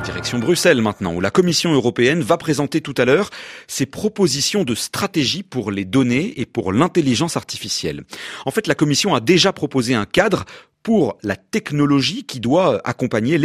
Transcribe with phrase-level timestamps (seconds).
[0.00, 3.30] Direction Bruxelles maintenant, où la Commission européenne va présenter tout à l'heure
[3.66, 8.04] ses propositions de stratégie pour les données et pour l'intelligence artificielle.
[8.46, 10.44] En fait, la Commission a déjà proposé un cadre
[10.82, 13.38] pour la technologie qui doit accompagner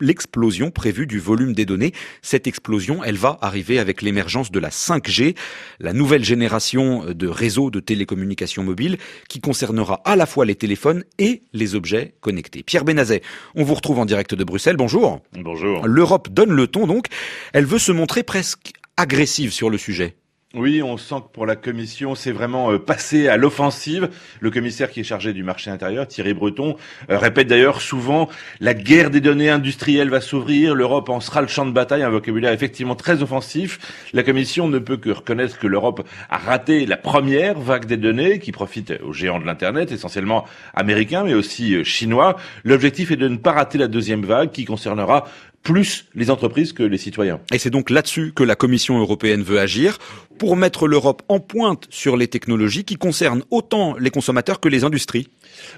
[0.00, 1.92] l'explosion prévue du volume des données.
[2.20, 5.36] Cette explosion, elle va arriver avec l'émergence de la 5G,
[5.80, 11.04] la nouvelle génération de réseaux de télécommunications mobiles qui concernera à la fois les téléphones
[11.18, 12.62] et les objets connectés.
[12.62, 13.22] Pierre Benazet,
[13.54, 14.76] on vous retrouve en direct de Bruxelles.
[14.76, 15.20] Bonjour.
[15.32, 15.86] Bonjour.
[15.86, 17.06] L'Europe donne le ton donc.
[17.52, 20.16] Elle veut se montrer presque agressive sur le sujet.
[20.54, 24.10] Oui, on sent que pour la Commission, c'est vraiment euh, passé à l'offensive.
[24.40, 26.76] Le commissaire qui est chargé du marché intérieur, Thierry Breton,
[27.08, 28.28] euh, répète d'ailleurs souvent
[28.60, 32.10] la guerre des données industrielles va s'ouvrir, l'Europe en sera le champ de bataille, un
[32.10, 33.78] vocabulaire effectivement très offensif.
[34.12, 38.38] La Commission ne peut que reconnaître que l'Europe a raté la première vague des données
[38.38, 40.44] qui profite aux géants de l'Internet, essentiellement
[40.74, 42.36] américains, mais aussi euh, chinois.
[42.64, 45.24] L'objectif est de ne pas rater la deuxième vague qui concernera
[45.62, 47.40] plus les entreprises que les citoyens.
[47.52, 49.98] Et c'est donc là-dessus que la Commission européenne veut agir
[50.38, 54.82] pour mettre l'Europe en pointe sur les technologies qui concernent autant les consommateurs que les
[54.82, 55.28] industries.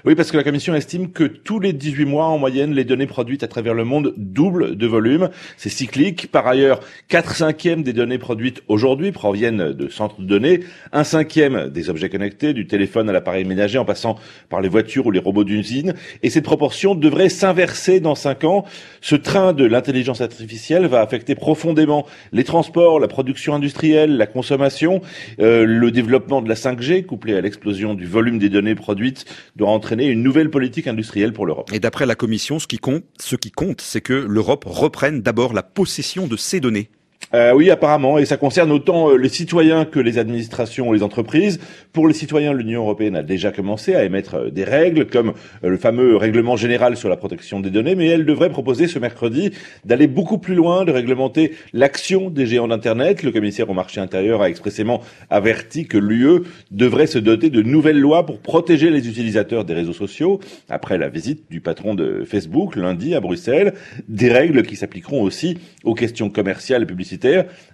[0.05, 3.05] Oui, parce que la Commission estime que tous les 18 mois, en moyenne, les données
[3.05, 5.29] produites à travers le monde doublent de volume.
[5.57, 6.31] C'est cyclique.
[6.31, 10.61] Par ailleurs, 4 cinquièmes des données produites aujourd'hui proviennent de centres de données,
[10.93, 14.17] un cinquième des objets connectés, du téléphone à l'appareil ménager en passant
[14.49, 15.93] par les voitures ou les robots d'usine.
[16.23, 18.65] Et cette proportion devrait s'inverser dans 5 ans.
[19.01, 25.01] Ce train de l'intelligence artificielle va affecter profondément les transports, la production industrielle, la consommation,
[25.39, 29.25] euh, le développement de la 5G couplé à l'explosion du volume des données produites
[29.57, 31.69] doit entraîner une nouvelle politique industrielle pour l'Europe.
[31.73, 35.53] Et d'après la Commission, ce qui compte, ce qui compte, c'est que l'Europe reprenne d'abord
[35.53, 36.89] la possession de ces données.
[37.33, 41.03] Euh, oui, apparemment, et ça concerne autant euh, les citoyens que les administrations ou les
[41.03, 41.59] entreprises.
[41.91, 45.75] Pour les citoyens, l'Union européenne a déjà commencé à émettre euh, des règles, comme le
[45.77, 49.51] fameux règlement général sur la protection des données, mais elle devrait proposer ce mercredi
[49.83, 53.23] d'aller beaucoup plus loin, de réglementer l'action des géants d'Internet.
[53.23, 57.99] Le commissaire au marché intérieur a expressément averti que l'UE devrait se doter de nouvelles
[57.99, 60.39] lois pour protéger les utilisateurs des réseaux sociaux,
[60.69, 63.73] après la visite du patron de Facebook lundi à Bruxelles,
[64.07, 66.85] des règles qui s'appliqueront aussi aux questions commerciales et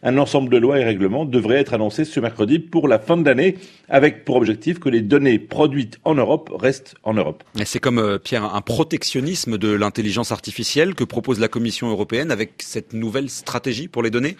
[0.03, 3.25] un ensemble de lois et règlements devrait être annoncé ce mercredi pour la fin de
[3.25, 3.55] l'année,
[3.89, 7.43] avec pour objectif que les données produites en Europe restent en Europe.
[7.65, 12.53] C'est comme, euh, Pierre, un protectionnisme de l'intelligence artificielle que propose la Commission européenne avec
[12.59, 14.37] cette nouvelle stratégie pour les données?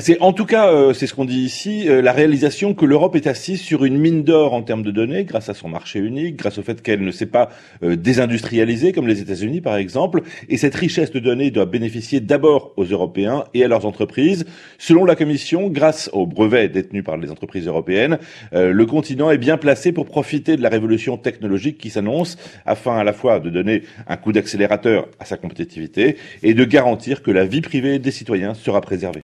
[0.00, 3.14] C'est en tout cas, euh, c'est ce qu'on dit ici, euh, la réalisation que l'Europe
[3.14, 6.34] est assise sur une mine d'or en termes de données, grâce à son marché unique,
[6.36, 7.50] grâce au fait qu'elle ne s'est pas
[7.84, 12.72] euh, désindustrialisée comme les États-Unis par exemple, et cette richesse de données doit bénéficier d'abord
[12.76, 14.46] aux Européens et à leurs entreprises.
[14.78, 18.18] Selon la Commission, grâce aux brevets détenus par les entreprises européennes,
[18.52, 22.36] le continent est bien placé pour profiter de la révolution technologique qui s'annonce,
[22.66, 27.22] afin à la fois de donner un coup d'accélérateur à sa compétitivité et de garantir
[27.22, 29.04] que la vie privée des citoyens sera préservée.